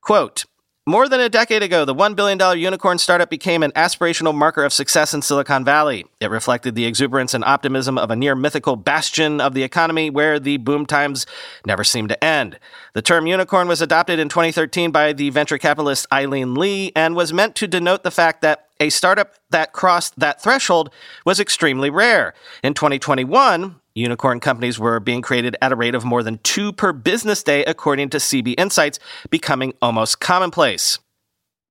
Quote, 0.00 0.44
more 0.87 1.09
than 1.09 1.20
a 1.20 1.31
decade 1.31 1.62
ago, 1.62 1.87
the 1.87 1.94
$1 1.94 2.14
billion 2.14 2.59
unicorn 2.59 2.98
startup 2.98 3.31
became 3.31 3.62
an 3.62 3.72
aspirational 3.72 4.35
marker 4.35 4.64
of 4.64 4.72
success 4.72 5.14
in 5.14 5.22
Silicon 5.22 5.64
Valley. 5.64 6.05
It 6.24 6.30
reflected 6.30 6.74
the 6.74 6.87
exuberance 6.87 7.34
and 7.34 7.44
optimism 7.44 7.98
of 7.98 8.10
a 8.10 8.16
near 8.16 8.34
mythical 8.34 8.76
bastion 8.76 9.42
of 9.42 9.52
the 9.52 9.62
economy 9.62 10.08
where 10.08 10.40
the 10.40 10.56
boom 10.56 10.87
times 10.87 11.26
never 11.66 11.84
seemed 11.84 12.08
to 12.08 12.24
end. 12.24 12.58
The 12.94 13.02
term 13.02 13.26
unicorn 13.26 13.68
was 13.68 13.82
adopted 13.82 14.18
in 14.18 14.30
2013 14.30 14.90
by 14.90 15.12
the 15.12 15.28
venture 15.28 15.58
capitalist 15.58 16.06
Aileen 16.10 16.54
Lee 16.54 16.92
and 16.96 17.14
was 17.14 17.34
meant 17.34 17.54
to 17.56 17.66
denote 17.66 18.04
the 18.04 18.10
fact 18.10 18.40
that 18.40 18.68
a 18.80 18.88
startup 18.88 19.34
that 19.50 19.74
crossed 19.74 20.18
that 20.18 20.42
threshold 20.42 20.88
was 21.26 21.38
extremely 21.38 21.90
rare. 21.90 22.32
In 22.62 22.72
2021, 22.72 23.80
Unicorn 23.94 24.40
companies 24.40 24.78
were 24.78 24.98
being 24.98 25.22
created 25.22 25.56
at 25.62 25.72
a 25.72 25.76
rate 25.76 25.94
of 25.94 26.04
more 26.04 26.22
than 26.22 26.38
two 26.38 26.72
per 26.72 26.92
business 26.92 27.42
day, 27.42 27.64
according 27.64 28.08
to 28.10 28.16
CB 28.16 28.54
Insights, 28.58 28.98
becoming 29.30 29.74
almost 29.80 30.20
commonplace. 30.20 30.98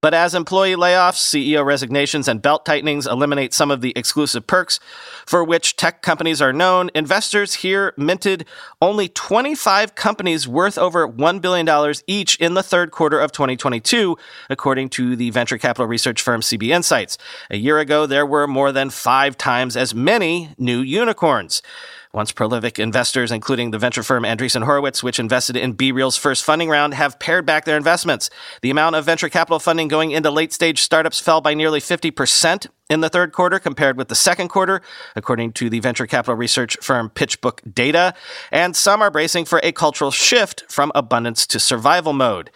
But 0.03 0.13
as 0.13 0.35
employee 0.35 0.75
layoffs, 0.75 1.15
CEO 1.15 1.63
resignations, 1.63 2.27
and 2.27 2.41
belt 2.41 2.65
tightenings 2.65 3.07
eliminate 3.07 3.53
some 3.53 3.71
of 3.71 3.79
the 3.79 3.93
exclusive 3.95 4.45
perks 4.45 4.77
for 5.25 5.45
which 5.45 5.77
tech 5.77 6.01
companies 6.01 6.41
are 6.41 6.51
known, 6.51 6.89
investors 6.93 7.53
here 7.53 7.93
minted 7.95 8.45
only 8.81 9.07
25 9.07 9.95
companies 9.95 10.45
worth 10.45 10.77
over 10.77 11.07
$1 11.07 11.39
billion 11.39 11.95
each 12.05 12.35
in 12.35 12.53
the 12.53 12.61
third 12.61 12.91
quarter 12.91 13.17
of 13.17 13.31
2022, 13.31 14.17
according 14.49 14.89
to 14.89 15.15
the 15.15 15.29
venture 15.29 15.57
capital 15.57 15.87
research 15.87 16.21
firm 16.21 16.41
CB 16.41 16.67
Insights. 16.67 17.17
A 17.49 17.55
year 17.55 17.79
ago, 17.79 18.05
there 18.05 18.25
were 18.25 18.45
more 18.45 18.73
than 18.73 18.89
five 18.89 19.37
times 19.37 19.77
as 19.77 19.95
many 19.95 20.53
new 20.57 20.81
unicorns. 20.81 21.61
Once 22.13 22.31
prolific 22.31 22.77
investors, 22.77 23.31
including 23.31 23.71
the 23.71 23.79
venture 23.79 24.03
firm 24.03 24.21
Andreessen 24.21 24.63
Horowitz, 24.63 25.01
which 25.01 25.17
invested 25.17 25.57
in 25.57 25.75
BeReal's 25.75 26.15
first 26.15 26.43
funding 26.43 26.69
round, 26.69 26.93
have 26.93 27.17
pared 27.17 27.43
back 27.43 27.65
their 27.65 27.75
investments. 27.75 28.29
The 28.61 28.69
amount 28.69 28.95
of 28.95 29.03
venture 29.03 29.29
capital 29.29 29.57
funding 29.57 29.87
going 29.87 30.11
into 30.11 30.29
late 30.29 30.53
stage 30.53 30.83
startups 30.83 31.19
fell 31.19 31.41
by 31.41 31.55
nearly 31.55 31.79
50% 31.79 32.67
in 32.87 32.99
the 32.99 33.09
third 33.09 33.31
quarter 33.31 33.57
compared 33.57 33.97
with 33.97 34.09
the 34.09 34.15
second 34.15 34.49
quarter, 34.49 34.83
according 35.15 35.53
to 35.53 35.71
the 35.71 35.79
venture 35.79 36.05
capital 36.05 36.35
research 36.35 36.77
firm 36.83 37.09
PitchBook 37.09 37.73
Data. 37.73 38.13
And 38.51 38.75
some 38.75 39.01
are 39.01 39.09
bracing 39.09 39.45
for 39.45 39.59
a 39.63 39.71
cultural 39.71 40.11
shift 40.11 40.65
from 40.69 40.91
abundance 40.93 41.47
to 41.47 41.59
survival 41.59 42.13
mode. 42.13 42.51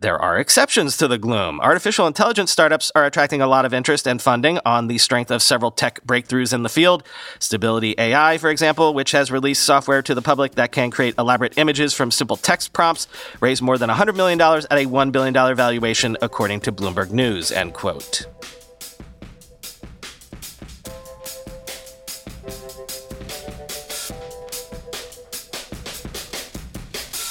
There 0.00 0.18
are 0.18 0.38
exceptions 0.38 0.96
to 0.96 1.08
the 1.08 1.18
gloom. 1.18 1.60
Artificial 1.60 2.06
intelligence 2.06 2.50
startups 2.50 2.90
are 2.94 3.04
attracting 3.04 3.42
a 3.42 3.46
lot 3.46 3.66
of 3.66 3.74
interest 3.74 4.08
and 4.08 4.20
funding 4.20 4.58
on 4.64 4.86
the 4.86 4.96
strength 4.96 5.30
of 5.30 5.42
several 5.42 5.70
tech 5.70 6.00
breakthroughs 6.06 6.54
in 6.54 6.62
the 6.62 6.70
field. 6.70 7.02
Stability 7.38 7.94
AI, 7.98 8.38
for 8.38 8.48
example, 8.48 8.94
which 8.94 9.10
has 9.10 9.30
released 9.30 9.62
software 9.62 10.00
to 10.00 10.14
the 10.14 10.22
public 10.22 10.54
that 10.54 10.72
can 10.72 10.90
create 10.90 11.16
elaborate 11.18 11.58
images 11.58 11.92
from 11.92 12.10
simple 12.10 12.38
text 12.38 12.72
prompts, 12.72 13.08
raised 13.40 13.60
more 13.60 13.76
than 13.76 13.90
$100 13.90 14.16
million 14.16 14.40
at 14.40 14.72
a 14.72 14.86
$1 14.86 15.12
billion 15.12 15.34
valuation, 15.34 16.16
according 16.22 16.60
to 16.60 16.72
Bloomberg 16.72 17.10
News, 17.10 17.52
end 17.52 17.74
quote. 17.74 18.26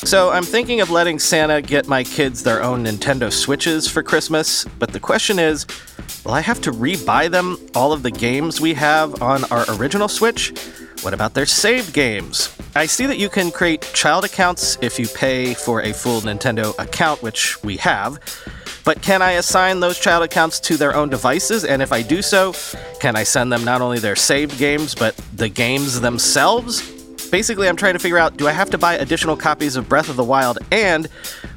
So 0.10 0.32
I'm 0.32 0.43
thinking 0.43 0.82
of 0.82 0.89
letting 0.89 1.19
Santa 1.19 1.62
get 1.62 1.88
my 1.88 2.04
kids 2.04 2.41
their 2.41 2.63
own 2.63 2.84
Nintendo 2.84 3.32
Switches 3.32 3.88
for 3.88 4.02
Christmas, 4.02 4.65
but 4.80 4.91
the 4.91 5.00
question 5.00 5.38
is 5.38 5.67
will 6.26 6.34
I 6.34 6.41
have 6.41 6.60
to 6.62 6.72
re-buy 6.72 7.28
them 7.28 7.58
all 7.76 7.93
of 7.93 8.02
the 8.02 8.10
games 8.10 8.60
we 8.60 8.74
have 8.74 9.22
on 9.22 9.43
our 9.52 9.65
original 9.78 10.08
Switch? 10.08 10.52
What 11.04 11.13
about 11.13 11.36
their 11.36 11.45
saved 11.45 11.93
games? 11.93 12.52
I 12.76 12.88
see 12.88 13.06
that 13.06 13.19
you 13.19 13.30
can 13.30 13.52
create 13.52 13.84
child 13.93 14.26
accounts 14.26 14.80
if 14.82 14.98
you 14.98 15.08
pay 15.08 15.54
for 15.54 15.84
a 15.84 15.93
full 15.93 16.22
Nintendo 16.22 16.76
account, 16.80 17.22
which 17.22 17.63
we 17.63 17.78
have. 17.78 18.17
But 18.84 19.04
can 19.04 19.22
I 19.22 19.34
assign 19.34 19.80
those 19.80 20.00
child 20.00 20.24
accounts 20.24 20.60
to 20.62 20.76
their 20.76 20.95
own 20.95 21.10
devices? 21.10 21.65
And 21.65 21.84
if 21.84 21.93
I 21.93 22.02
do 22.02 22.24
so, 22.24 22.56
can 23.00 23.15
I 23.15 23.22
send 23.22 23.52
them 23.52 23.63
not 23.63 23.80
only 23.80 24.00
their 24.00 24.15
saved 24.15 24.58
games, 24.58 24.95
but 24.95 25.15
the 25.36 25.50
games 25.50 26.02
themselves? 26.02 26.99
Basically, 27.32 27.70
I'm 27.70 27.76
trying 27.76 27.94
to 27.94 28.00
figure 28.00 28.18
out 28.18 28.38
do 28.38 28.48
I 28.48 28.52
have 28.52 28.72
to 28.72 28.78
buy 28.78 28.96
additional 28.96 29.38
copies 29.38 29.76
of 29.76 29.88
Breath 29.88 30.10
of 30.10 30.15
the 30.15 30.24
Wild? 30.24 30.58
And 30.72 31.08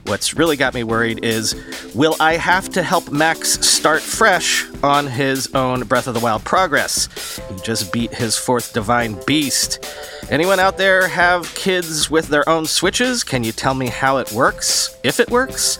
what's 0.04 0.34
really 0.34 0.56
got 0.56 0.74
me 0.74 0.84
worried 0.84 1.24
is 1.24 1.54
will 1.94 2.14
I 2.20 2.36
have 2.36 2.68
to 2.70 2.82
help 2.82 3.10
Max 3.10 3.58
start 3.66 4.02
fresh 4.02 4.66
on 4.82 5.06
his 5.06 5.52
own 5.54 5.84
Breath 5.84 6.06
of 6.06 6.14
the 6.14 6.20
Wild 6.20 6.44
progress? 6.44 7.08
He 7.48 7.56
just 7.62 7.92
beat 7.92 8.12
his 8.12 8.36
fourth 8.36 8.74
Divine 8.74 9.18
Beast. 9.26 9.84
Anyone 10.30 10.60
out 10.60 10.76
there 10.76 11.08
have 11.08 11.52
kids 11.54 12.10
with 12.10 12.28
their 12.28 12.46
own 12.48 12.66
Switches? 12.66 13.24
Can 13.24 13.42
you 13.42 13.52
tell 13.52 13.74
me 13.74 13.88
how 13.88 14.18
it 14.18 14.30
works? 14.32 14.96
If 15.02 15.20
it 15.20 15.30
works? 15.30 15.78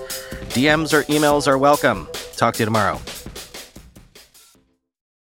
DMs 0.55 0.93
or 0.95 1.03
emails 1.05 1.47
are 1.47 1.59
welcome. 1.59 2.09
Talk 2.37 2.55
to 2.55 2.61
you 2.61 2.65
tomorrow. 2.67 2.99